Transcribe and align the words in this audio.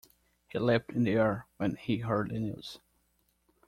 He 0.47 0.57
leapt 0.57 0.93
in 0.93 1.03
the 1.03 1.11
air 1.11 1.45
when 1.57 1.75
he 1.75 1.97
heard 1.97 2.31
the 2.31 2.39
news. 2.39 2.79